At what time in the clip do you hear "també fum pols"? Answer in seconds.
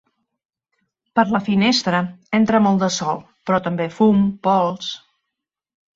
3.69-4.91